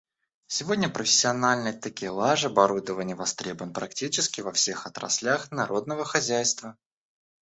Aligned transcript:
Сегодня 0.47 0.89
профессиональный 0.89 1.73
такелаж 1.73 2.45
оборудования 2.45 3.13
востребован 3.13 3.71
практически 3.71 4.41
во 4.41 4.51
всех 4.51 4.87
отраслях 4.87 5.51
народного 5.51 6.05
хозяйства. 6.05 6.75